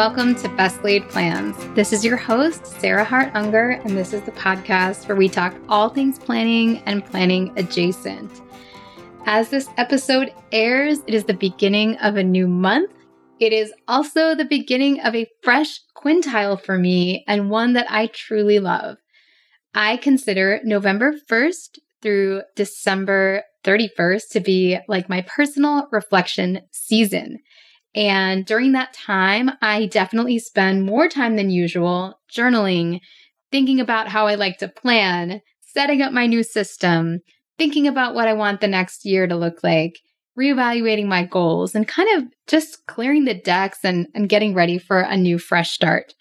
[0.00, 1.54] welcome to Best Laid Plans.
[1.74, 5.54] This is your host, Sarah Hart Unger, and this is the podcast where we talk
[5.68, 8.40] all things planning and planning adjacent.
[9.26, 12.90] As this episode airs, it is the beginning of a new month.
[13.40, 18.06] It is also the beginning of a fresh quintile for me and one that I
[18.06, 18.96] truly love.
[19.74, 27.40] I consider November 1st through December 31st to be like my personal reflection season.
[27.94, 33.00] And during that time, I definitely spend more time than usual journaling,
[33.50, 37.20] thinking about how I like to plan, setting up my new system,
[37.58, 39.98] thinking about what I want the next year to look like,
[40.38, 45.00] reevaluating my goals, and kind of just clearing the decks and, and getting ready for
[45.00, 46.14] a new fresh start.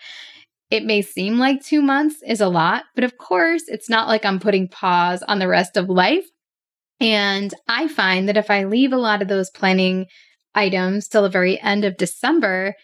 [0.72, 4.26] It may seem like two months is a lot, but of course, it's not like
[4.26, 6.26] I'm putting pause on the rest of life.
[7.00, 10.08] And I find that if I leave a lot of those planning
[10.60, 12.76] items till the very end of December,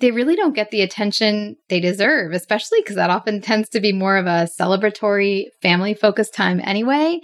[0.00, 3.92] they really don't get the attention they deserve, especially because that often tends to be
[3.92, 7.20] more of a celebratory, family focused time anyway.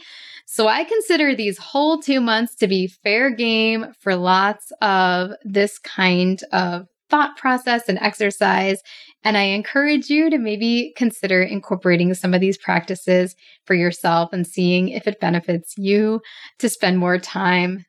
[0.46, 5.78] So I consider these whole two months to be fair game for lots of this
[5.78, 8.80] kind of thought process and exercise.
[9.22, 14.46] And I encourage you to maybe consider incorporating some of these practices for yourself and
[14.46, 16.20] seeing if it benefits you
[16.58, 17.84] to spend more time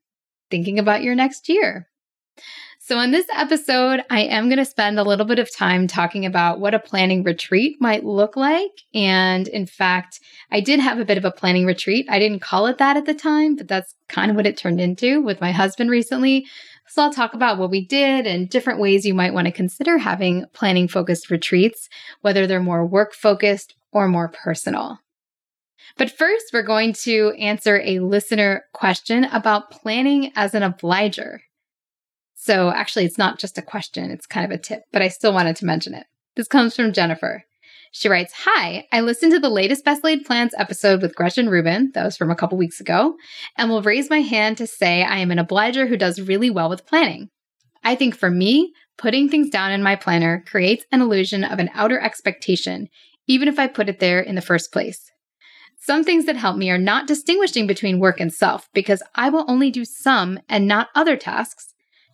[0.50, 1.88] thinking about your next year.
[2.84, 6.26] So, in this episode, I am going to spend a little bit of time talking
[6.26, 8.72] about what a planning retreat might look like.
[8.94, 10.20] And in fact,
[10.52, 12.08] I did have a bit of a planning retreat.
[12.10, 14.82] I didn't call it that at the time, but that's kind of what it turned
[14.82, 16.48] into with my husband recently.
[16.88, 20.00] So, I'll talk about what we did and different ways you might want to consider
[20.00, 21.88] having planning focused retreats,
[22.22, 25.00] whether they're more work focused or more personal.
[25.98, 31.42] But first, we're going to answer a listener question about planning as an obliger.
[32.44, 35.32] So actually, it's not just a question, it's kind of a tip, but I still
[35.32, 36.08] wanted to mention it.
[36.36, 37.44] This comes from Jennifer.
[37.92, 41.92] She writes, Hi, I listened to the latest Best Laid Plans episode with Gretchen Rubin,
[41.94, 43.14] that was from a couple weeks ago,
[43.60, 46.68] and will raise my hand to say I am an obliger who does really well
[46.68, 47.30] with planning.
[47.84, 51.70] I think for me, putting things down in my planner creates an illusion of an
[51.76, 52.88] outer expectation,
[53.28, 55.12] even if I put it there in the first place.
[55.78, 59.46] Some things that help me are not distinguishing between work and self because I will
[59.48, 61.71] only do some and not other tasks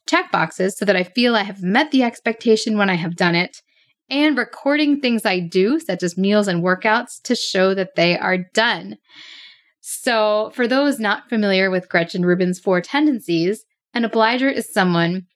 [0.08, 3.36] check boxes so that I feel I have met the expectation when I have done
[3.36, 3.62] it,
[4.10, 8.38] and recording things I do, such as meals and workouts, to show that they are
[8.54, 8.98] done.
[9.82, 15.28] So, for those not familiar with Gretchen Rubin's four tendencies, an obliger is someone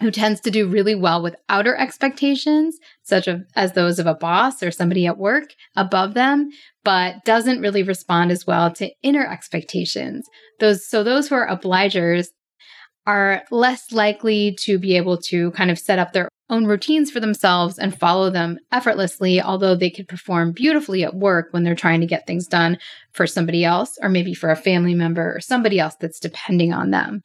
[0.00, 4.62] who tends to do really well with outer expectations, such as those of a boss
[4.62, 6.48] or somebody at work above them,
[6.84, 10.26] but doesn't really respond as well to inner expectations.
[10.58, 12.28] Those so those who are obligers
[13.06, 17.20] are less likely to be able to kind of set up their own routines for
[17.20, 22.00] themselves and follow them effortlessly, although they could perform beautifully at work when they're trying
[22.00, 22.76] to get things done
[23.12, 26.90] for somebody else, or maybe for a family member or somebody else that's depending on
[26.90, 27.22] them.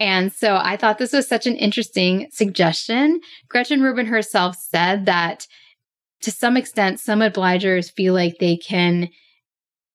[0.00, 3.20] And so I thought this was such an interesting suggestion.
[3.48, 5.46] Gretchen Rubin herself said that
[6.22, 9.08] to some extent, some obligers feel like they can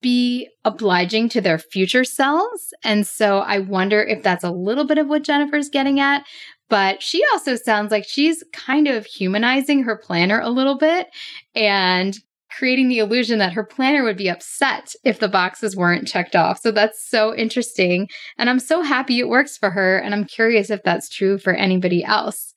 [0.03, 2.73] be obliging to their future selves.
[2.83, 6.23] And so I wonder if that's a little bit of what Jennifer's getting at.
[6.69, 11.07] But she also sounds like she's kind of humanizing her planner a little bit
[11.55, 12.17] and
[12.57, 16.59] creating the illusion that her planner would be upset if the boxes weren't checked off.
[16.59, 18.07] So that's so interesting.
[18.37, 19.97] And I'm so happy it works for her.
[19.97, 22.53] And I'm curious if that's true for anybody else.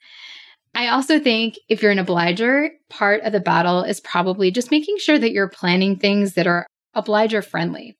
[0.74, 4.98] I also think if you're an obliger, part of the battle is probably just making
[4.98, 7.96] sure that you're planning things that are obliger friendly.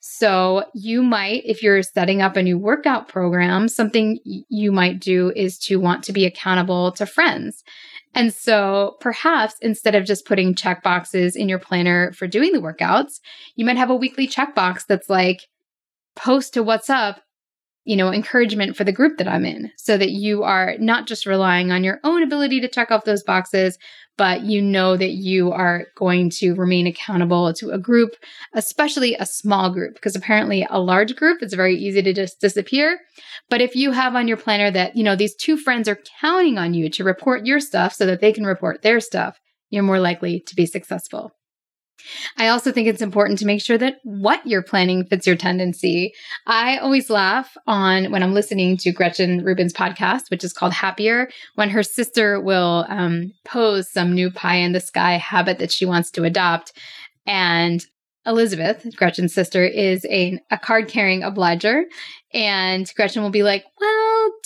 [0.00, 5.32] So you might, if you're setting up a new workout program, something you might do
[5.34, 7.62] is to want to be accountable to friends.
[8.14, 12.60] And so perhaps instead of just putting check boxes in your planner for doing the
[12.60, 13.20] workouts,
[13.54, 15.42] you might have a weekly checkbox that's like,
[16.16, 17.18] post to WhatsApp
[17.88, 21.24] you know, encouragement for the group that I'm in so that you are not just
[21.24, 23.78] relying on your own ability to check off those boxes,
[24.18, 28.10] but you know that you are going to remain accountable to a group,
[28.52, 33.00] especially a small group, because apparently a large group is very easy to just disappear.
[33.48, 36.58] But if you have on your planner that, you know, these two friends are counting
[36.58, 39.98] on you to report your stuff so that they can report their stuff, you're more
[39.98, 41.32] likely to be successful.
[42.36, 46.12] I also think it's important to make sure that what you're planning fits your tendency.
[46.46, 51.28] I always laugh on when I'm listening to Gretchen Rubin's podcast, which is called Happier,
[51.54, 55.86] when her sister will um, pose some new pie in the sky habit that she
[55.86, 56.72] wants to adopt.
[57.26, 57.84] And
[58.26, 61.84] Elizabeth, Gretchen's sister, is a, a card carrying obliger.
[62.34, 63.64] And Gretchen will be like,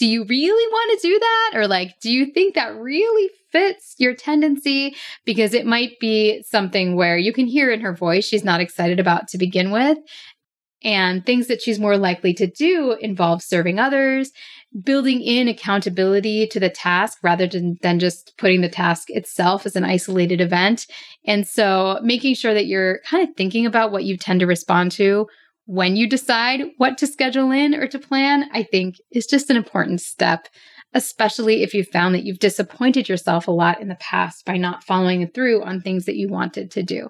[0.03, 1.53] do you really want to do that?
[1.55, 4.97] Or like, do you think that really fits your tendency?
[5.25, 8.99] Because it might be something where you can hear in her voice she's not excited
[8.99, 9.99] about to begin with.
[10.83, 14.33] And things that she's more likely to do involve serving others,
[14.83, 19.77] building in accountability to the task rather than, than just putting the task itself as
[19.77, 20.89] an isolated event.
[21.25, 24.91] And so making sure that you're kind of thinking about what you tend to respond
[24.93, 25.29] to
[25.67, 29.57] when you decide what to schedule in or to plan, I think is just an
[29.57, 30.49] important step,
[30.95, 34.85] especially if you've found that you've disappointed yourself a lot in the past by not
[34.85, 37.09] following through on things that you wanted to do.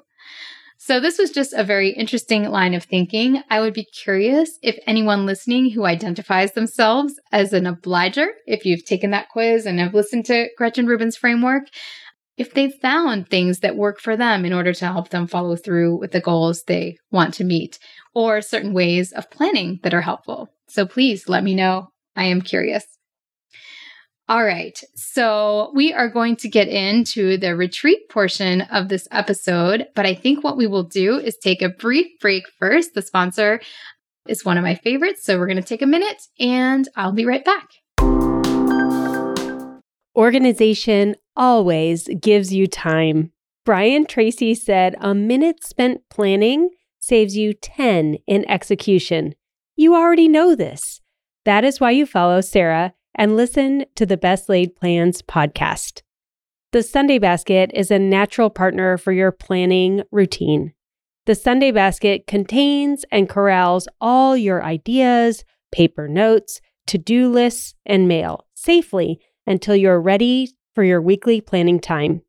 [0.84, 3.40] So, this was just a very interesting line of thinking.
[3.49, 8.84] I would be curious if anyone listening who identifies themselves as an obliger, if you've
[8.84, 11.69] taken that quiz and have listened to Gretchen Rubin's framework,
[12.37, 16.00] if they've found things that work for them in order to help them follow through
[16.00, 17.78] with the goals they want to meet,
[18.14, 20.49] or certain ways of planning that are helpful.
[20.69, 21.91] So please let me know.
[22.17, 22.85] I am curious.
[24.29, 29.88] All right, so we are going to get into the retreat portion of this episode,
[29.94, 32.94] but I think what we will do is take a brief break first.
[32.94, 33.61] The sponsor
[34.29, 37.26] is one of my favorites, so we're going to take a minute and I'll be
[37.26, 37.69] right back.
[40.14, 43.32] Organization always gives you time.
[43.64, 46.70] Brian Tracy said a minute spent planning
[47.02, 49.34] saves you 10 in execution.
[49.76, 51.00] You already know this.
[51.44, 56.02] That is why you follow Sarah and listen to the Best Laid Plans podcast.
[56.70, 60.72] The Sunday Basket is a natural partner for your planning routine.
[61.26, 68.08] The Sunday Basket contains and corrals all your ideas, paper notes, to do lists, and
[68.08, 72.22] mail safely until you're ready for your weekly planning time.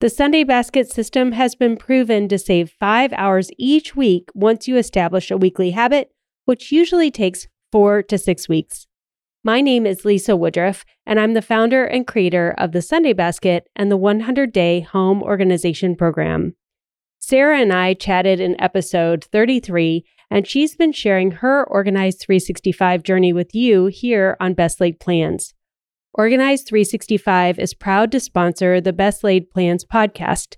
[0.00, 4.78] The Sunday Basket system has been proven to save five hours each week once you
[4.78, 6.10] establish a weekly habit,
[6.46, 8.86] which usually takes four to six weeks.
[9.44, 13.68] My name is Lisa Woodruff, and I'm the founder and creator of the Sunday Basket
[13.76, 16.54] and the 100 Day Home Organization Program.
[17.18, 23.34] Sarah and I chatted in episode 33, and she's been sharing her Organized 365 journey
[23.34, 25.52] with you here on Best Laid Plans.
[26.12, 30.56] Organized 365 is proud to sponsor the Best Laid Plans podcast.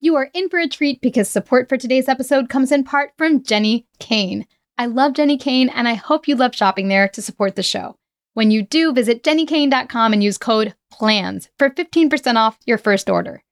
[0.00, 3.42] You are in for a treat because support for today's episode comes in part from
[3.42, 4.46] Jenni Kayne.
[4.78, 7.96] I love Jenni Kayne and I hope you love shopping there to support the show.
[8.38, 13.42] When you do, visit jennikayne.com and use code PLANS for 15% off your first order.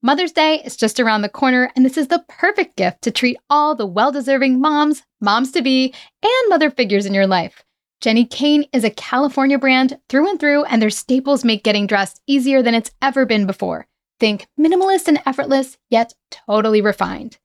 [0.00, 3.36] Mother's Day is just around the corner, and this is the perfect gift to treat
[3.50, 5.92] all the well deserving moms, moms to be,
[6.22, 7.64] and mother figures in your life.
[8.00, 12.22] Jenni Kayne is a California brand through and through, and their staples make getting dressed
[12.28, 13.88] easier than it's ever been before.
[14.20, 17.38] Think minimalist and effortless, yet totally refined.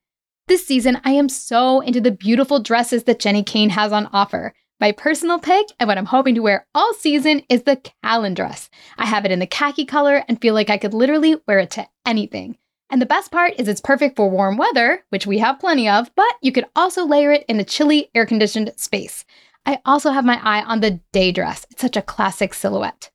[0.47, 4.53] This season, I am so into the beautiful dresses that Jenni Kayne has on offer.
[4.83, 8.69] My personal pick and what I'm hoping to wear all season is the Callan dress.
[8.97, 11.71] I have it in the khaki color and feel like I could literally wear it
[11.71, 12.57] to anything.
[12.89, 16.11] And the best part is it's perfect for warm weather, which we have plenty of,
[16.17, 19.23] but you could also layer it in a chilly, air conditioned space.
[19.65, 21.65] I also have my eye on the day dress.
[21.71, 23.09] It's such a classic silhouette.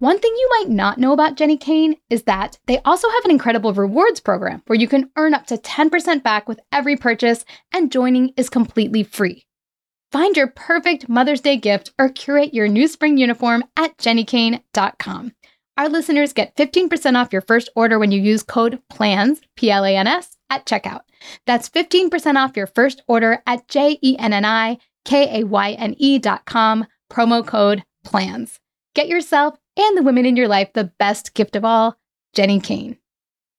[0.00, 3.30] One thing you might not know about Jenni Kayne is that they also have an
[3.30, 7.92] incredible rewards program where you can earn up to 10% back with every purchase, and
[7.92, 9.46] joining is completely free.
[10.14, 15.32] Find your perfect Mother's Day gift or curate your new spring uniform at jennikayne.com.
[15.76, 19.84] Our listeners get 15% off your first order when you use code PLANS, P L
[19.84, 21.00] A N S, at checkout.
[21.46, 25.72] That's 15% off your first order at J E N N I K A Y
[25.72, 28.60] N E.com, promo code PLANS.
[28.94, 31.98] Get yourself and the women in your life the best gift of all,
[32.36, 32.98] Jenni Kayne.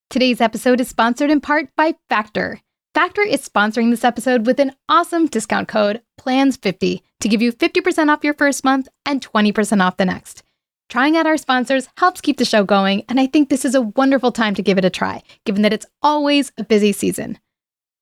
[0.09, 2.62] Today's episode is sponsored in part by Factor.
[2.95, 8.07] Factor is sponsoring this episode with an awesome discount code, PLANS50, to give you 50%
[8.07, 10.43] off your first month and 20% off the next.
[10.87, 13.81] Trying out our sponsors helps keep the show going, and I think this is a
[13.81, 17.37] wonderful time to give it a try, given that it's always a busy season.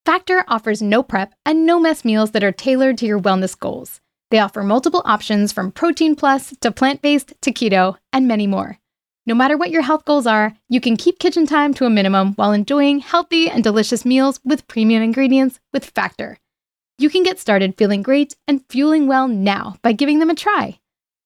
[0.06, 4.00] Factor offers no prep and no mess meals that are tailored to your wellness goals.
[4.30, 8.78] They offer multiple options from protein plus to plant based to keto and many more.
[9.26, 12.34] No matter what your health goals are, you can keep kitchen time to a minimum
[12.34, 16.38] while enjoying healthy and delicious meals with premium ingredients with Factor.
[16.98, 20.80] You can get started feeling great and fueling well now by giving them a try.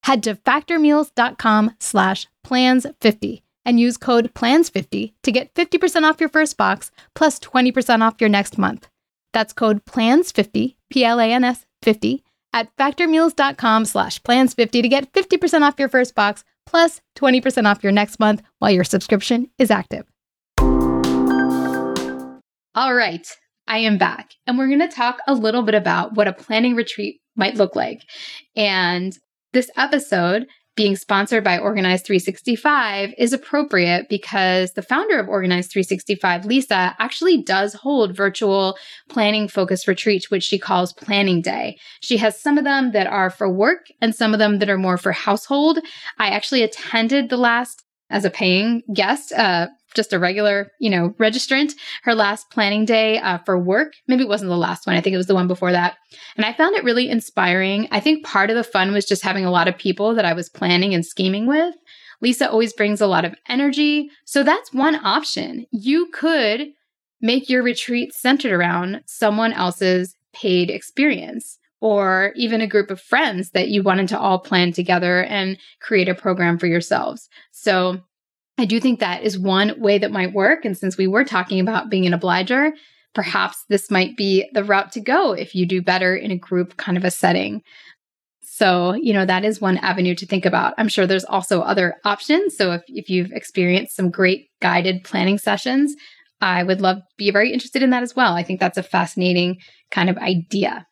[0.04, 6.56] Head to factormeals.com slash plans50 and use code PLANS50 to get 50% off your first
[6.56, 8.88] box plus 20% off your next month.
[9.34, 12.24] That's code PLANS50, P-L-A-N-S 50,
[12.54, 17.92] at factormeals.com slash plans50 to get 50% off your first box plus 20% off your
[17.92, 20.06] next month while your subscription is active.
[22.76, 23.28] All right,
[23.68, 26.76] I am back, and we're going to talk a little bit about what a planning
[26.76, 28.02] retreat might look like.
[28.56, 29.18] And
[29.54, 30.46] this episode
[30.78, 37.42] being sponsored by Organize 365 is appropriate because the founder of Organize 365, Lisa, actually
[37.42, 38.78] does hold virtual
[39.10, 41.78] planning focused retreats, which she calls Planning Day.
[42.00, 44.78] She has some of them that are for work and some of them that are
[44.78, 45.80] more for household.
[46.20, 51.10] I actually attended the last as a paying guest, uh, just a regular, you know,
[51.20, 53.94] registrant, her last planning day uh, for work.
[54.08, 54.96] Maybe it wasn't the last one.
[54.96, 55.96] I think it was the one before that.
[56.36, 57.88] And I found it really inspiring.
[57.92, 60.34] I think part of the fun was just having a lot of people that I
[60.34, 61.76] was planning and scheming with.
[62.22, 64.10] Lisa always brings a lot of energy.
[64.26, 65.66] So that's one option.
[65.72, 66.70] You could
[67.22, 73.52] make your retreat centered around someone else's paid experience or even a group of friends
[73.52, 77.30] that you wanted to all plan together and create a program for yourselves.
[77.52, 78.02] So
[78.58, 80.66] I do think that is one way that might work.
[80.66, 82.74] And since we were talking about being an obliger,
[83.14, 86.78] perhaps this might be the route to go if you do better in a group
[86.78, 87.62] kind of a setting.
[88.42, 90.74] So, you know, that is one avenue to think about.
[90.78, 92.58] I'm sure there's also other options.
[92.58, 95.96] So, if, if you've experienced some great guided planning sessions,
[96.42, 98.34] I would love be very interested in that as well.
[98.34, 99.58] I think that's a fascinating
[99.92, 100.88] kind of idea.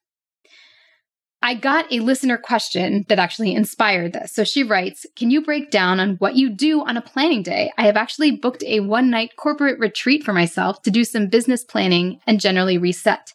[1.45, 4.31] I got a listener question that actually inspired this.
[4.31, 7.71] So she writes Can you break down on what you do on a planning day?
[7.77, 11.63] I have actually booked a one night corporate retreat for myself to do some business
[11.63, 13.31] planning and generally reset.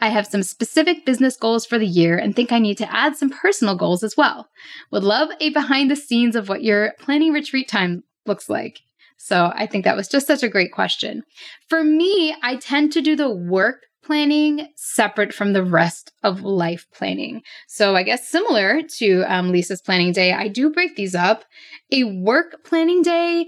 [0.00, 3.16] I have some specific business goals for the year and think I need to add
[3.16, 4.48] some personal goals as well.
[4.90, 8.80] Would love a behind the scenes of what your planning retreat time looks like.
[9.18, 11.24] So I think that was just such a great question.
[11.68, 16.84] For me, I tend to do the work planning separate from the rest of life
[16.92, 17.42] planning.
[17.68, 21.44] So, I guess similar to um, Lisa's planning day, I do break these up.
[21.92, 23.46] A work planning day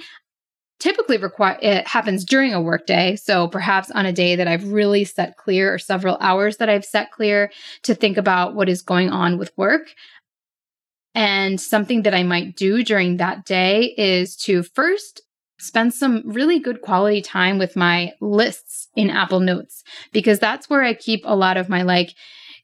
[0.79, 4.73] typically require it happens during a work day so perhaps on a day that i've
[4.73, 7.53] really set clear or several hours that i've set clear
[7.85, 9.95] to think about what is going on with work
[11.15, 15.23] and something that i might do during that day is to first
[15.63, 20.83] spend some really good quality time with my lists in Apple Notes because that's where
[20.83, 22.15] I keep a lot of my like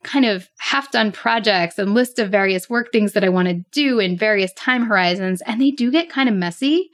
[0.02, 3.64] kind of half done projects and list of various work things that I want to
[3.70, 5.42] do in various time horizons.
[5.42, 6.90] And they do get kind of messy.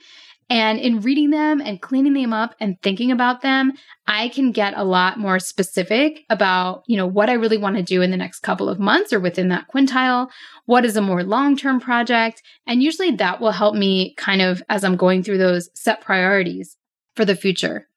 [0.50, 3.72] And in reading them and cleaning them up and thinking about them,
[4.06, 7.82] I can get a lot more specific about, you know, what I really want to
[7.82, 10.28] do in the next couple of months or within that quintile.
[10.66, 12.42] What is a more long-term project?
[12.66, 16.76] And usually that will help me kind of as I'm going through those set priorities
[17.16, 17.88] for the future.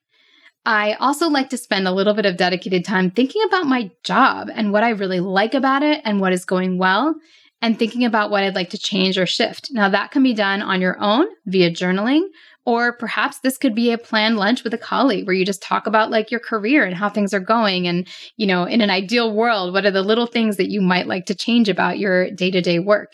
[0.66, 4.50] I also like to spend a little bit of dedicated time thinking about my job
[4.54, 7.16] and what I really like about it and what is going well
[7.62, 9.70] and thinking about what I'd like to change or shift.
[9.72, 12.28] Now, that can be done on your own via journaling,
[12.66, 15.88] or perhaps this could be a planned lunch with a colleague where you just talk
[15.88, 17.88] about like your career and how things are going.
[17.88, 21.08] And, you know, in an ideal world, what are the little things that you might
[21.08, 23.14] like to change about your day to day work?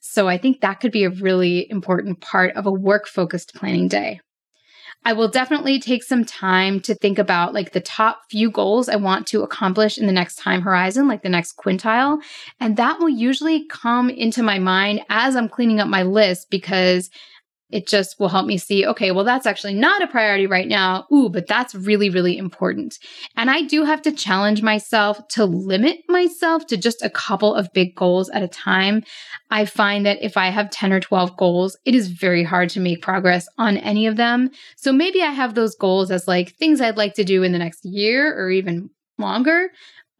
[0.00, 3.88] So I think that could be a really important part of a work focused planning
[3.88, 4.20] day.
[5.04, 8.96] I will definitely take some time to think about like the top few goals I
[8.96, 12.18] want to accomplish in the next time horizon, like the next quintile.
[12.60, 17.10] And that will usually come into my mind as I'm cleaning up my list because
[17.72, 21.06] it just will help me see, okay, well, that's actually not a priority right now.
[21.12, 22.98] Ooh, but that's really, really important.
[23.36, 27.72] And I do have to challenge myself to limit myself to just a couple of
[27.72, 29.02] big goals at a time.
[29.50, 32.80] I find that if I have 10 or 12 goals, it is very hard to
[32.80, 34.50] make progress on any of them.
[34.76, 37.58] So maybe I have those goals as like things I'd like to do in the
[37.58, 39.70] next year or even longer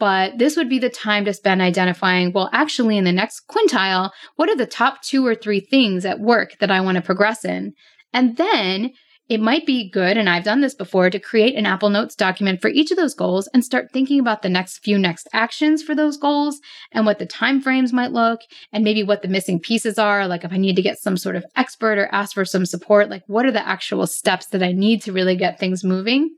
[0.02, 4.10] but this would be the time to spend identifying well, actually, in the next quintile,
[4.34, 7.44] what are the top two or three things at work that I want to progress
[7.44, 7.72] in?
[8.12, 8.94] And then
[9.28, 12.60] it might be good, and I've done this before, to create an Apple Notes document
[12.60, 15.94] for each of those goals and start thinking about the next few next actions for
[15.94, 16.58] those goals
[16.90, 18.40] and what the timeframes might look
[18.72, 20.26] and maybe what the missing pieces are.
[20.26, 23.08] Like if I need to get some sort of expert or ask for some support,
[23.08, 26.34] like what are the actual steps that I need to really get things moving?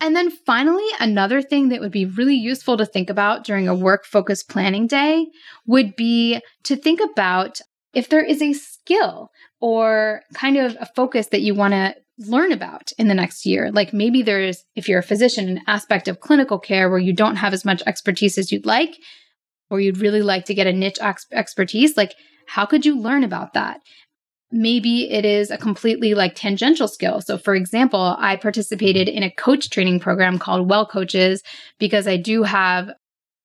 [0.00, 3.74] And then finally, another thing that would be really useful to think about during a
[3.74, 5.26] work focused planning day
[5.66, 7.60] would be to think about
[7.94, 12.52] if there is a skill or kind of a focus that you want to learn
[12.52, 13.70] about in the next year.
[13.72, 17.36] Like maybe there's, if you're a physician, an aspect of clinical care where you don't
[17.36, 18.98] have as much expertise as you'd like,
[19.70, 21.96] or you'd really like to get a niche ex- expertise.
[21.96, 22.14] Like,
[22.46, 23.80] how could you learn about that?
[24.56, 27.20] Maybe it is a completely like tangential skill.
[27.20, 29.16] So, for example, I participated mm-hmm.
[29.18, 31.40] in a coach training program called Wellcoaches
[31.78, 32.90] because I do have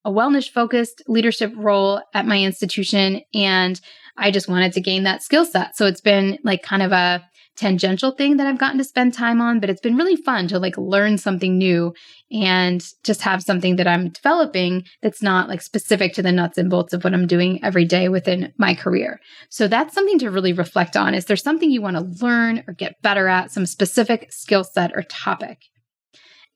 [0.04, 3.80] a wellness focused leadership role at my institution and
[4.16, 5.76] I just wanted to gain that skill set.
[5.76, 7.24] So it's been like kind of a
[7.56, 10.58] tangential thing that I've gotten to spend time on, but it's been really fun to
[10.58, 11.94] like learn something new
[12.30, 16.70] and just have something that I'm developing that's not like specific to the nuts and
[16.70, 19.20] bolts of what I'm doing every day within my career.
[19.50, 21.14] So that's something to really reflect on.
[21.14, 24.92] Is there something you want to learn or get better at, some specific skill set
[24.94, 25.58] or topic?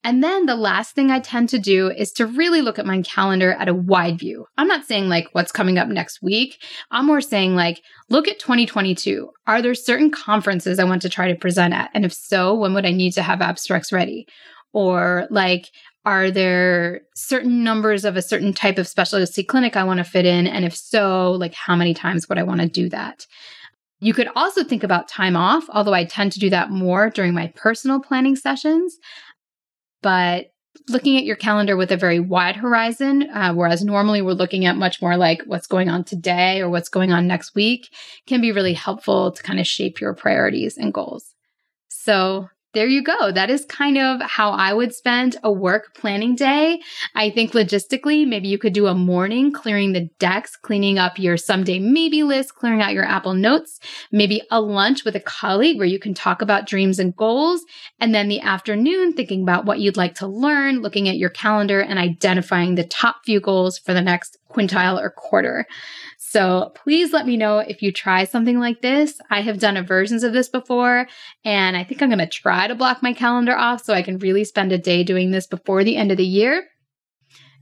[0.04, 3.02] And then the last thing I tend to do is to really look at my
[3.02, 4.46] calendar at a wide view.
[4.56, 6.62] I'm not saying like what's coming up next week.
[6.92, 9.28] I'm more saying like, look at 2022.
[9.48, 11.90] Are there certain conferences I want to try to present at?
[11.92, 14.28] And if so, when would I need to have abstracts ready?
[14.72, 15.70] Or like,
[16.04, 20.24] are there certain numbers of a certain type of specialty clinic I want to fit
[20.24, 20.46] in?
[20.46, 23.26] And if so, like, how many times would I want to do that?
[23.98, 27.34] You could also think about time off, although I tend to do that more during
[27.34, 28.98] my personal planning sessions
[30.06, 30.52] but
[30.88, 34.76] looking at your calendar with a very wide horizon, uh, whereas normally we're looking at
[34.76, 37.92] much more like what's going on today or what's going on next week,
[38.24, 41.34] can be really helpful to kind of shape your priorities and goals.
[41.88, 43.32] So there you go.
[43.32, 46.82] That is kind of how I would spend a work planning day.
[47.14, 51.38] I think logistically, maybe you could do a morning clearing the decks, cleaning up your
[51.38, 53.80] someday maybe list, clearing out your Apple Notes,
[54.12, 57.62] maybe a lunch with a colleague where you can talk about dreams and goals.
[57.98, 61.80] And then the afternoon, thinking about what you'd like to learn, looking at your calendar
[61.80, 65.66] and identifying the top few goals for the next quintile or quarter.
[66.18, 69.20] So please let me know if you try something like this.
[69.30, 71.06] I have done versions of this before,
[71.44, 74.18] and I think I'm going to try to block my calendar off so I can
[74.18, 76.64] really spend a day doing this before the end of the year.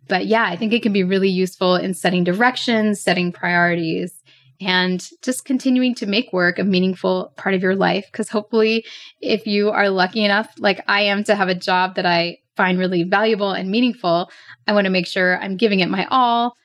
[0.09, 4.13] But yeah, I think it can be really useful in setting directions, setting priorities,
[4.61, 8.07] and just continuing to make work a meaningful part of your life.
[8.11, 8.85] Because hopefully,
[9.21, 12.79] if you are lucky enough, like I am, to have a job that I find
[12.79, 14.31] really valuable and meaningful,
[14.67, 16.57] I want to make sure I'm giving it my all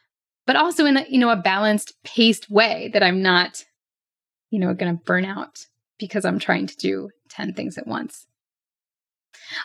[0.50, 3.64] but also in a, you know a balanced paced way that i'm not
[4.50, 5.68] you know going to burn out
[6.00, 8.26] because i'm trying to do 10 things at once.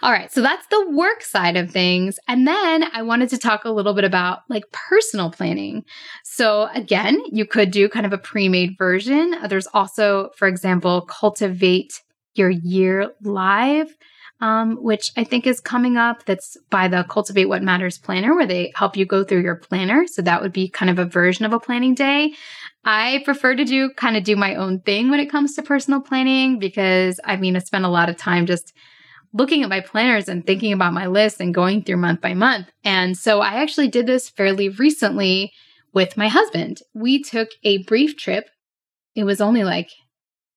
[0.02, 3.64] All right so that's the work side of things and then i wanted to talk
[3.64, 5.84] a little bit about like personal planning.
[6.22, 9.36] So again you could do kind of a pre-made version.
[9.48, 12.02] There's also for example cultivate
[12.34, 13.96] your year live
[14.40, 16.24] um, which I think is coming up.
[16.26, 20.06] That's by the Cultivate What Matters planner, where they help you go through your planner.
[20.06, 22.34] So that would be kind of a version of a planning day.
[22.84, 26.00] I prefer to do kind of do my own thing when it comes to personal
[26.00, 28.74] planning because I mean, I spend a lot of time just
[29.32, 32.70] looking at my planners and thinking about my list and going through month by month.
[32.84, 35.52] And so I actually did this fairly recently
[35.92, 36.80] with my husband.
[36.94, 38.48] We took a brief trip.
[39.14, 39.88] It was only like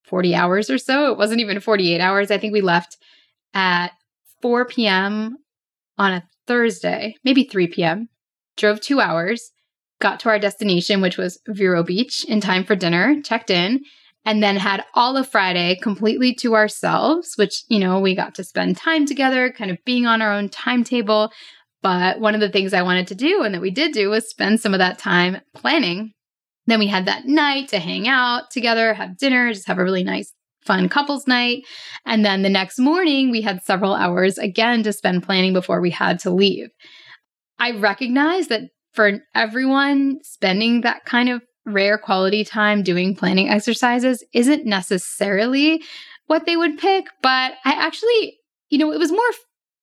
[0.04, 1.12] 40 hours or so.
[1.12, 2.30] It wasn't even 48 hours.
[2.30, 2.98] I think we left
[3.54, 3.92] at
[4.42, 5.38] 4 p.m.
[5.98, 8.08] on a Thursday, maybe 3 p.m.,
[8.56, 9.52] drove two hours,
[10.00, 13.82] got to our destination, which was Vero Beach, in time for dinner, checked in,
[14.26, 18.44] and then had all of Friday completely to ourselves, which, you know, we got to
[18.44, 21.32] spend time together, kind of being on our own timetable.
[21.82, 24.30] But one of the things I wanted to do and that we did do was
[24.30, 26.12] spend some of that time planning.
[26.66, 30.04] Then we had that night to hang out together, have dinner, just have a really
[30.04, 30.34] nice
[30.68, 31.64] fun couples night.
[32.06, 35.90] And then the next morning, we had several hours again to spend planning before we
[35.90, 36.70] had to leave.
[37.58, 44.24] I recognize that for everyone, spending that kind of rare quality time doing planning exercises
[44.34, 45.84] isn't necessarily
[46.28, 48.38] what they would pick, but I actually,
[48.70, 49.32] you know, it was more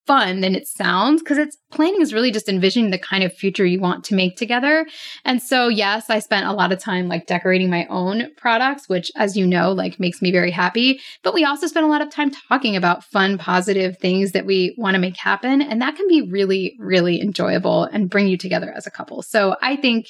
[0.07, 3.65] fun than it sounds because it's planning is really just envisioning the kind of future
[3.65, 4.87] you want to make together.
[5.25, 9.11] And so, yes, I spent a lot of time like decorating my own products, which,
[9.17, 11.01] as you know, like makes me very happy.
[11.23, 14.75] But we also spent a lot of time talking about fun, positive things that we
[14.79, 15.63] want to make happen.
[15.63, 19.23] And that can be really, really enjoyable and bring you together as a couple.
[19.23, 20.07] So I think.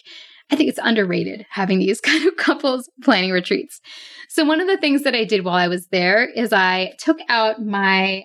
[0.50, 3.80] I think it's underrated having these kind of couples planning retreats.
[4.28, 7.16] So, one of the things that I did while I was there is I took
[7.30, 8.24] out my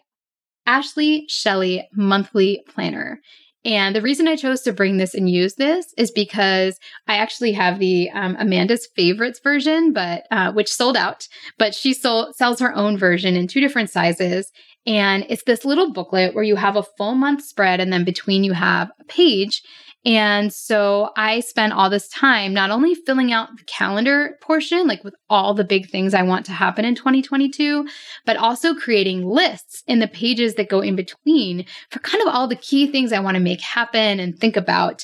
[0.69, 3.19] Ashley Shelly monthly planner.
[3.65, 6.77] And the reason I chose to bring this and use this is because
[7.07, 11.27] I actually have the um, Amanda's favorites version, but uh, which sold out.
[11.57, 14.51] But she sold, sells her own version in two different sizes,
[14.85, 18.43] and it's this little booklet where you have a full month spread, and then between
[18.43, 19.61] you have a page.
[20.05, 25.03] And so I spent all this time not only filling out the calendar portion, like
[25.03, 27.85] with all the big things I want to happen in 2022,
[28.25, 32.47] but also creating lists in the pages that go in between for kind of all
[32.47, 35.03] the key things I want to make happen and think about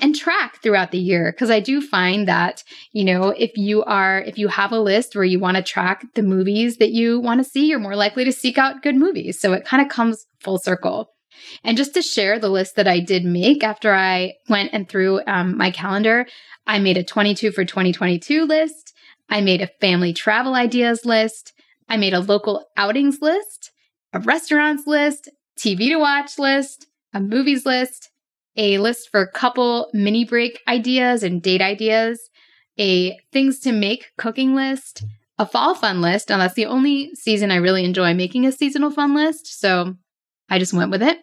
[0.00, 1.30] and track throughout the year.
[1.30, 5.14] Because i do find that you know if you are if you have a list
[5.14, 8.24] where you want to track the movies that you want to see you're more likely
[8.24, 9.38] to seek out good movies.
[9.40, 11.11] So it kind of comes full circle
[11.64, 15.20] And just to share the list that I did make after I went and through
[15.26, 16.26] um, my calendar,
[16.66, 18.94] I made a 22 for 2022 list.
[19.28, 21.52] I made a family travel ideas list.
[21.88, 23.70] I made a local outings list,
[24.12, 28.10] a restaurants list, TV to watch list, a movies list,
[28.56, 32.30] a list for couple mini break ideas and date ideas,
[32.78, 35.04] a things to make cooking list,
[35.38, 36.30] a fall fun list.
[36.30, 39.60] And that's the only season I really enjoy making a seasonal fun list.
[39.60, 39.94] So
[40.48, 41.18] I just went with it.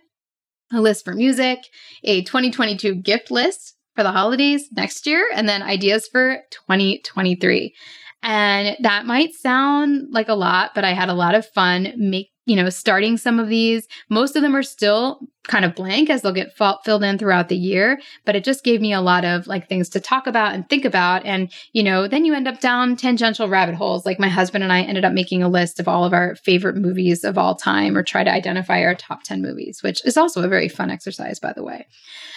[0.71, 1.59] A list for music,
[2.03, 7.73] a 2022 gift list for the holidays next year, and then ideas for 2023.
[8.21, 12.31] And that might sound like a lot, but I had a lot of fun make
[12.49, 13.87] you know, starting some of these.
[14.09, 17.55] Most of them are still kind of blank as they'll get filled in throughout the
[17.55, 20.67] year, but it just gave me a lot of like things to talk about and
[20.67, 21.23] think about.
[21.25, 24.03] And, you know, then you end up down tangential rabbit holes.
[24.03, 26.75] Like my husband and I ended up making a list of all of our favorite
[26.75, 30.41] movies of all time or try to identify our top 10 movies, which is also
[30.41, 31.85] a very fun exercise, by the way.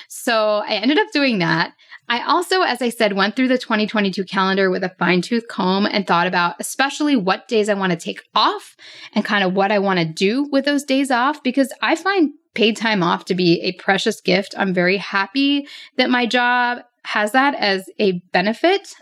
[0.09, 1.73] So I ended up doing that.
[2.09, 5.87] I also, as I said, went through the 2022 calendar with a fine tooth comb
[5.87, 8.77] and thought about especially what days I want to take off
[9.15, 12.33] and kind of what I want to do with those days off because I find
[12.55, 14.55] paid time off to be a precious gift.
[14.59, 18.95] I'm very happy that my job has that as a benefit.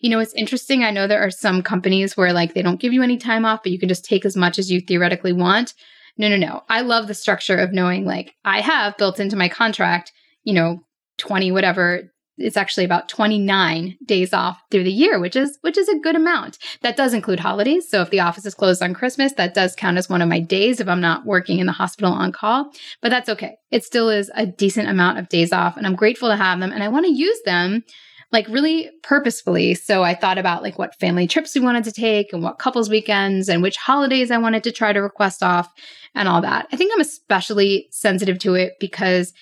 [0.00, 0.82] You know, it's interesting.
[0.82, 3.62] I know there are some companies where like they don't give you any time off,
[3.62, 5.74] but you can just take as much as you theoretically want.
[6.16, 6.62] No, no, no.
[6.68, 10.80] I love the structure of knowing like I have built into my contract, you know,
[11.18, 15.88] 20 whatever it's actually about 29 days off through the year which is which is
[15.88, 16.58] a good amount.
[16.82, 17.88] That does include holidays.
[17.88, 20.40] So if the office is closed on christmas that does count as one of my
[20.40, 22.70] days if i'm not working in the hospital on call
[23.00, 23.56] but that's okay.
[23.70, 26.72] It still is a decent amount of days off and i'm grateful to have them
[26.72, 27.84] and i want to use them
[28.32, 29.74] like really purposefully.
[29.74, 32.90] So i thought about like what family trips we wanted to take and what couples
[32.90, 35.72] weekends and which holidays i wanted to try to request off
[36.14, 36.66] and all that.
[36.72, 39.32] I think i'm especially sensitive to it because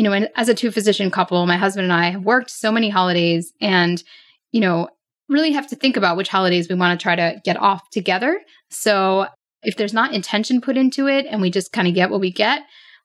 [0.00, 2.72] you know, and as a two physician couple, my husband and I have worked so
[2.72, 4.02] many holidays and,
[4.50, 4.88] you know,
[5.28, 8.40] really have to think about which holidays we want to try to get off together.
[8.70, 9.26] So
[9.62, 12.32] if there's not intention put into it and we just kind of get what we
[12.32, 12.62] get,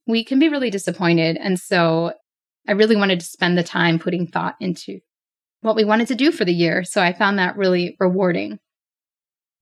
[0.07, 1.35] we can be really disappointed.
[1.35, 2.13] And so
[2.65, 5.01] I really wanted to spend the time putting thought into
[5.59, 6.85] what we wanted to do for the year.
[6.85, 8.57] So I found that really rewarding.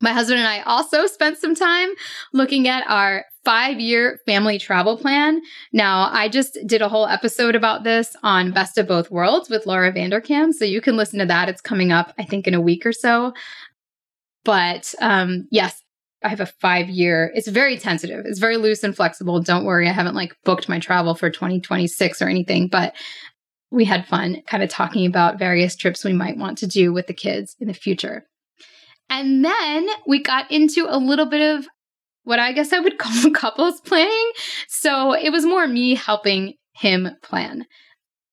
[0.04, 1.88] My husband and I also spent some time
[2.34, 5.42] looking at our five year family travel plan.
[5.72, 9.66] Now, I just did a whole episode about this on Best of Both Worlds with
[9.66, 10.52] Laura Vanderkam.
[10.52, 11.48] So you can listen to that.
[11.48, 13.34] It's coming up, I think, in a week or so.
[14.44, 15.82] But um, yes,
[16.22, 18.26] I have a five year, it's very tentative.
[18.26, 19.39] It's very loose and flexible.
[19.39, 22.94] Don't worry, I haven't like booked my travel for 2026 or anything, but
[23.72, 27.08] we had fun kind of talking about various trips we might want to do with
[27.08, 28.26] the kids in the future.
[29.10, 31.68] And then we got into a little bit of
[32.24, 34.32] what I guess I would call couples planning.
[34.68, 37.66] So it was more me helping him plan.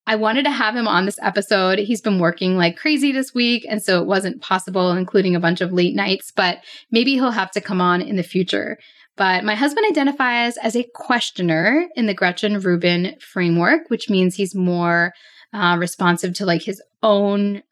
[0.06, 1.78] I wanted to have him on this episode.
[1.78, 5.60] He's been working like crazy this week, and so it wasn't possible, including a bunch
[5.60, 6.58] of late nights, but
[6.90, 8.78] maybe he'll have to come on in the future.
[9.16, 14.54] But my husband identifies as a questioner in the Gretchen Rubin framework, which means he's
[14.54, 15.12] more
[15.52, 17.62] uh, responsive to like his own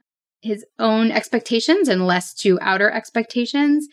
[0.41, 3.89] his own expectations and less to outer expectations.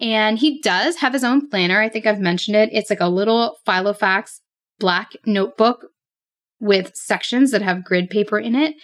[0.00, 1.80] And he does have his own planner.
[1.80, 2.70] I think I've mentioned it.
[2.72, 4.40] It's like a little Filofax
[4.78, 5.86] black notebook
[6.58, 8.74] with sections that have grid paper in it.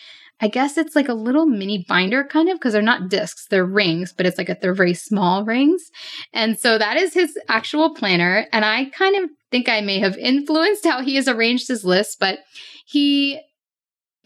[0.40, 3.64] I guess it's like a little mini binder kind of because they're not discs, they're
[3.64, 5.90] rings, but it's like a, they're very small rings.
[6.34, 8.46] And so that is his actual planner.
[8.52, 12.18] And I kind of think I may have influenced how he has arranged his list,
[12.20, 12.40] but
[12.84, 13.40] he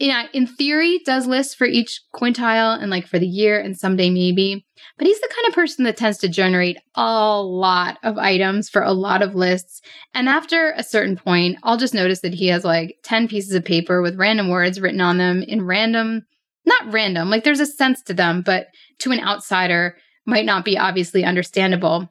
[0.01, 4.09] in, in theory does lists for each quintile and like for the year and someday
[4.09, 4.65] maybe
[4.97, 8.81] but he's the kind of person that tends to generate a lot of items for
[8.81, 9.79] a lot of lists
[10.15, 13.63] and after a certain point i'll just notice that he has like 10 pieces of
[13.63, 16.25] paper with random words written on them in random
[16.65, 20.79] not random like there's a sense to them but to an outsider might not be
[20.79, 22.09] obviously understandable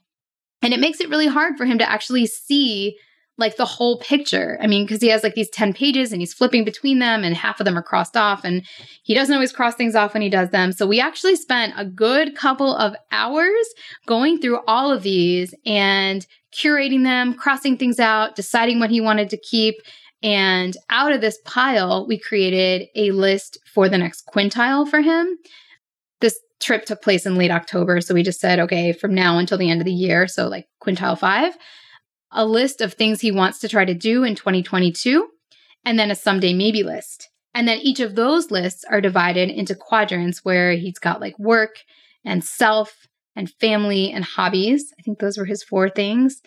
[0.63, 2.97] and it makes it really hard for him to actually see
[3.41, 4.59] like the whole picture.
[4.61, 7.35] I mean, because he has like these 10 pages and he's flipping between them and
[7.35, 8.65] half of them are crossed off and
[9.03, 10.71] he doesn't always cross things off when he does them.
[10.73, 13.67] So we actually spent a good couple of hours
[14.07, 16.25] going through all of these and
[16.55, 19.77] curating them, crossing things out, deciding what he wanted to keep.
[20.23, 25.39] And out of this pile, we created a list for the next quintile for him.
[26.21, 28.03] This trip took place in late October.
[28.03, 30.67] So we just said, okay, from now until the end of the year, so like
[30.85, 31.57] quintile five
[32.33, 35.29] a list of things he wants to try to do in 2022,
[35.85, 37.29] and then a someday maybe list.
[37.55, 41.81] And then each of those lists are divided into quadrants where he's got like work
[42.25, 44.93] and self and family and hobbies.
[44.99, 46.43] I think those were his four things.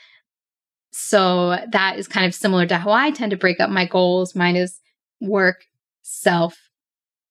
[0.92, 4.36] So that is kind of similar to how I tend to break up my goals.
[4.36, 4.80] Mine is
[5.20, 5.66] work,
[6.04, 6.58] self,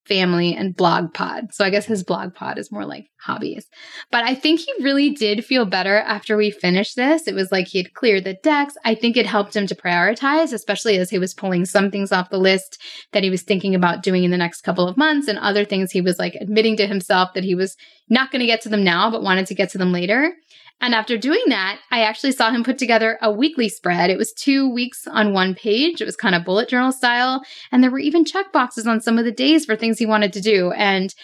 [0.07, 1.55] family and blog pod.
[1.55, 3.67] So I guess his blog pod is more like hobbies.
[4.11, 7.29] But I think he really did feel better after we finished this.
[7.29, 8.75] It was like he had cleared the decks.
[8.85, 12.31] I think it helped him to prioritize, especially as he was pulling some things off
[12.31, 12.81] the list
[13.13, 15.93] that he was thinking about doing in the next couple of months and other things
[15.93, 17.77] he was like admitting to himself that he was
[18.09, 20.35] not going to get to them now, but wanted to get to them later.
[20.83, 24.11] And after doing that, I actually saw him put together a weekly spread.
[24.11, 26.03] It was two weeks on one page.
[26.03, 27.43] It was kind of bullet journal style.
[27.71, 30.33] And there were even check boxes on some of the days for things he wanted
[30.33, 30.73] to do.
[30.73, 31.15] And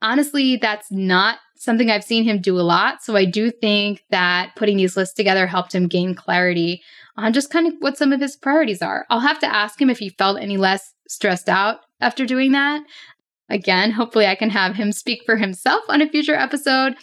[0.00, 3.02] honestly, that's not something I've seen him do a lot.
[3.02, 6.80] So I do think that putting these lists together helped him gain clarity
[7.16, 9.04] on just kind of what some of his priorities are.
[9.10, 12.84] I'll have to ask him if he felt any less stressed out after doing that.
[13.50, 16.94] Again, hopefully I can have him speak for himself on a future episode.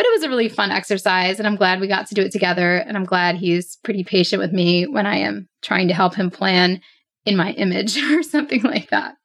[0.00, 2.32] But it was a really fun exercise, and I'm glad we got to do it
[2.32, 2.76] together.
[2.76, 6.30] And I'm glad he's pretty patient with me when I am trying to help him
[6.30, 6.80] plan
[7.26, 9.16] in my image or something like that.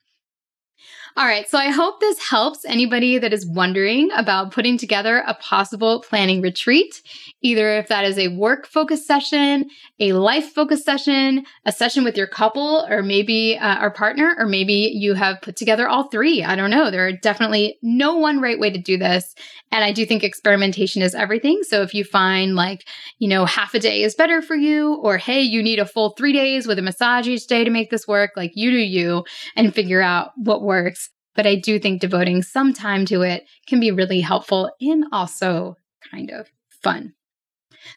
[1.18, 5.34] All right, so I hope this helps anybody that is wondering about putting together a
[5.36, 7.02] possible planning retreat,
[7.42, 12.18] either if that is a work focused session, a life focused session, a session with
[12.18, 16.44] your couple, or maybe uh, our partner, or maybe you have put together all three.
[16.44, 16.92] I don't know.
[16.92, 19.36] There are definitely no one right way to do this.
[19.72, 21.62] And I do think experimentation is everything.
[21.64, 25.18] So if you find like, you know, half a day is better for you, or
[25.18, 28.08] hey, you need a full three days with a massage each day to make this
[28.08, 29.26] work, like you do you
[29.56, 31.10] and figure out what works.
[31.36, 35.76] But I do think devoting some time to it can be really helpful and also
[36.10, 36.48] kind of
[36.82, 37.14] fun.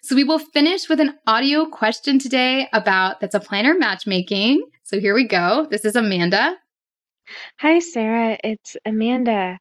[0.02, 4.62] So we will finish with an audio question today about that's a planner matchmaking.
[4.82, 5.66] So here we go.
[5.70, 6.56] This is Amanda.
[7.60, 8.38] Hi, Sarah.
[8.42, 9.58] It's Amanda.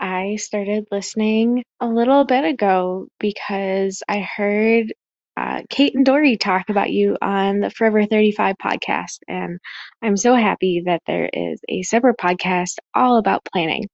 [0.00, 4.92] I started listening a little bit ago because I heard
[5.36, 9.18] uh, Kate and Doree talk about you on the Forever 35 podcast.
[9.28, 9.58] And
[10.02, 13.88] I'm so happy that there is a separate podcast all about planning.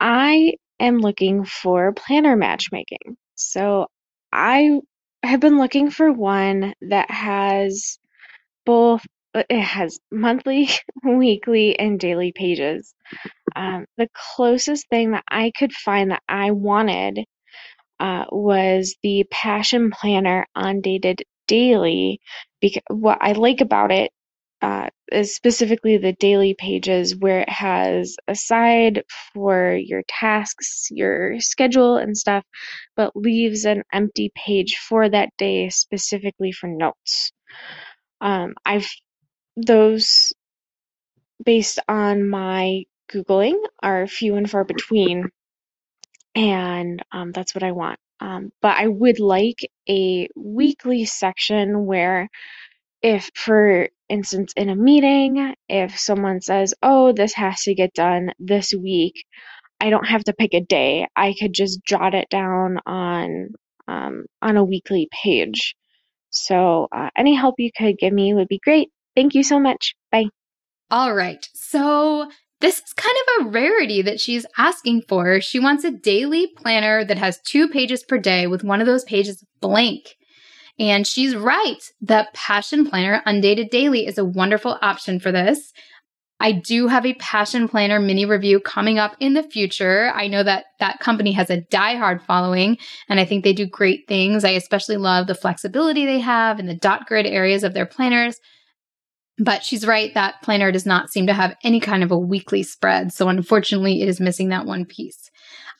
[0.00, 3.16] I am looking for planner matchmaking.
[3.34, 3.86] So
[4.32, 4.80] I
[5.22, 7.98] have been looking for one that has
[8.66, 10.68] both, uh, it has monthly,
[11.04, 12.94] weekly, and daily pages.
[13.56, 17.20] Um, the closest thing that I could find that I wanted
[18.00, 22.20] uh, was the Passion Planner Undated Daily.
[22.60, 24.10] Because what I like about it
[24.62, 31.40] uh, is specifically the daily pages where it has a side for your tasks, your
[31.40, 32.44] schedule, and stuff,
[32.96, 37.32] but leaves an empty page for that day specifically for notes.
[38.20, 38.88] Um, I've
[39.56, 40.32] those
[41.44, 45.30] based on my Googling are few and far between
[46.34, 47.98] and um, that's what I want.
[48.20, 52.28] Um, but I would like a weekly section where,
[53.02, 58.32] if, for instance, in a meeting, if someone says, Oh, this has to get done
[58.38, 59.24] this week,
[59.80, 61.06] I don't have to pick a day.
[61.16, 63.48] I could just jot it down on
[63.88, 65.74] um, on a weekly page.
[66.30, 68.90] So, uh, any help you could give me would be great.
[69.16, 69.94] Thank you so much.
[70.12, 70.26] Bye.
[70.90, 71.48] All right.
[71.54, 75.40] So, this is kind of a rarity that she's asking for.
[75.40, 79.04] She wants a daily planner that has two pages per day with one of those
[79.04, 80.16] pages blank.
[80.78, 81.82] And she's right.
[82.00, 85.72] The Passion Planner Undated Daily is a wonderful option for this.
[86.42, 90.10] I do have a Passion Planner mini review coming up in the future.
[90.14, 92.78] I know that that company has a diehard following,
[93.10, 94.42] and I think they do great things.
[94.42, 98.40] I especially love the flexibility they have in the dot grid areas of their planners.
[99.42, 102.62] But she's right, that planner does not seem to have any kind of a weekly
[102.62, 103.10] spread.
[103.12, 105.30] So unfortunately, it is missing that one piece.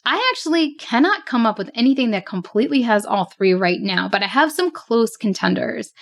[0.07, 4.23] I actually cannot come up with anything that completely has all three right now, but
[4.23, 5.93] I have some close contenders.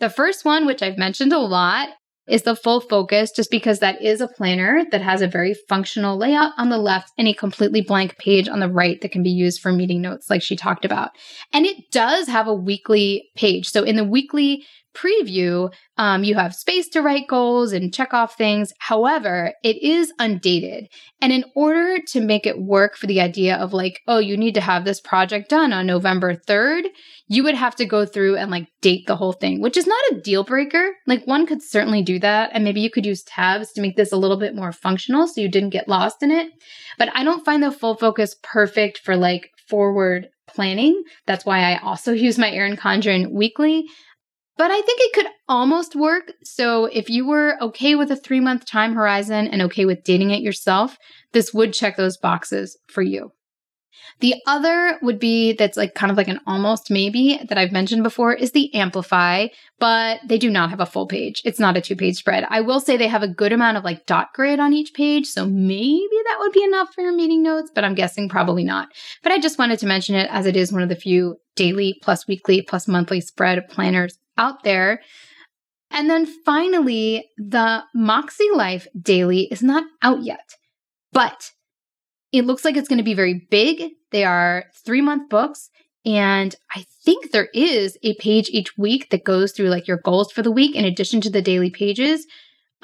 [0.00, 1.90] The first one, which I've mentioned a lot,
[2.26, 6.16] is the full focus, just because that is a planner that has a very functional
[6.16, 9.30] layout on the left and a completely blank page on the right that can be
[9.30, 11.10] used for meeting notes, like she talked about.
[11.52, 13.68] And it does have a weekly page.
[13.68, 14.64] So in the weekly
[14.94, 18.72] preview, um, you have space to write goals and check off things.
[18.78, 20.88] However, it is undated.
[21.20, 24.54] And in order to make it work for the idea of like, oh, you need
[24.54, 26.86] to have this project done on November 3rd,
[27.28, 30.02] you would have to go through and like date the whole thing, which is not
[30.12, 30.92] a deal breaker.
[31.06, 32.50] Like one could certainly do that.
[32.52, 35.40] And maybe you could use tabs to make this a little bit more functional so
[35.40, 36.48] you didn't get lost in it.
[36.98, 41.02] But I don't find the full focus perfect for like forward planning.
[41.26, 43.86] That's why I also use my Erin Condren weekly.
[44.56, 46.32] But I think it could almost work.
[46.44, 50.30] So if you were okay with a three month time horizon and okay with dating
[50.30, 50.96] it yourself,
[51.32, 53.32] this would check those boxes for you.
[54.20, 58.02] The other would be that's like kind of like an almost maybe that I've mentioned
[58.02, 61.42] before is the Amplify, but they do not have a full page.
[61.44, 62.44] It's not a two page spread.
[62.48, 65.26] I will say they have a good amount of like dot grid on each page,
[65.26, 68.88] so maybe that would be enough for your meeting notes, but I'm guessing probably not.
[69.22, 71.98] But I just wanted to mention it as it is one of the few daily
[72.02, 75.00] plus weekly plus monthly spread planners out there.
[75.90, 80.56] And then finally, the Moxie Life Daily is not out yet,
[81.12, 81.52] but
[82.32, 83.92] it looks like it's going to be very big.
[84.10, 85.70] They are three month books.
[86.04, 90.32] And I think there is a page each week that goes through like your goals
[90.32, 92.26] for the week in addition to the daily pages.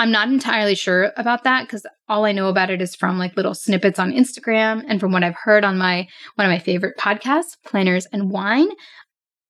[0.00, 3.36] I'm not entirely sure about that because all I know about it is from like
[3.36, 6.96] little snippets on Instagram and from what I've heard on my one of my favorite
[6.96, 8.70] podcasts, Planners and Wine.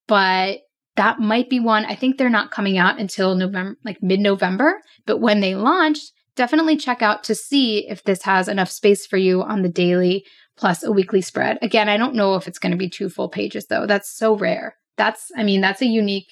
[0.09, 0.59] But
[0.97, 1.85] that might be one.
[1.85, 4.81] I think they're not coming out until November, like mid November.
[5.05, 5.99] But when they launch,
[6.35, 10.25] definitely check out to see if this has enough space for you on the daily
[10.57, 11.59] plus a weekly spread.
[11.61, 13.85] Again, I don't know if it's going to be two full pages though.
[13.85, 14.75] That's so rare.
[14.97, 16.27] That's, I mean, that's a unique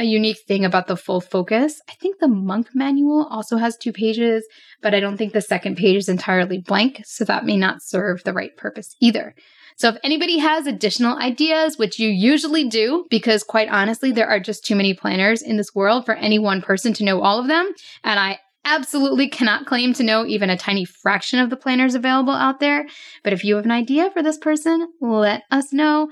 [0.00, 1.80] a unique thing about the full focus.
[1.88, 4.46] I think the monk manual also has two pages,
[4.80, 8.24] but I don't think the second page is entirely blank, so that may not serve
[8.24, 9.34] the right purpose either.
[9.76, 14.40] So if anybody has additional ideas, which you usually do, because quite honestly, there are
[14.40, 17.48] just too many planners in this world for any one person to know all of
[17.48, 17.70] them,
[18.02, 22.32] and I absolutely cannot claim to know even a tiny fraction of the planners available
[22.32, 22.86] out there.
[23.22, 26.10] But if you have an idea for this person, let us know.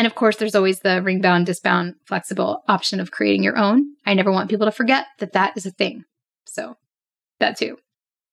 [0.00, 3.96] And of course, there's always the ring bound, disbound, flexible option of creating your own.
[4.06, 6.06] I never want people to forget that that is a thing.
[6.46, 6.78] So,
[7.38, 7.76] that too.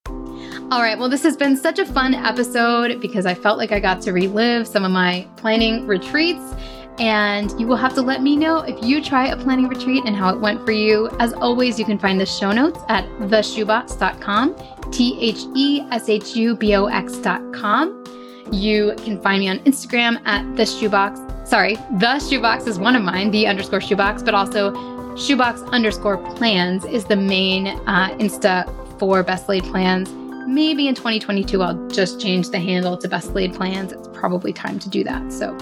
[0.06, 3.80] All right, well, this has been such a fun episode because I felt like I
[3.80, 6.54] got to relive some of my planning retreats.
[6.98, 10.16] And you will have to let me know if you try a planning retreat and
[10.16, 11.10] how it went for you.
[11.18, 16.34] As always, you can find the show notes at theshubox.com, T H E S H
[16.34, 18.04] U B O X.com.
[18.52, 21.37] You can find me on Instagram at the shubox.
[21.48, 24.72] Sorry, the shubox is one of mine, the underscore shubox, but also
[25.14, 30.10] shubox underscore plans is the main uh, Insta for best laid plans.
[30.46, 33.92] Maybe in 2022, I'll just change the handle to best laid plans.
[33.92, 35.32] It's probably time to do that.
[35.32, 35.56] So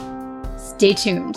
[0.58, 1.36] stay tuned.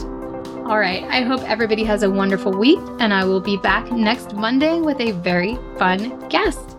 [0.65, 4.33] All right, I hope everybody has a wonderful week, and I will be back next
[4.33, 6.78] Monday with a very fun guest.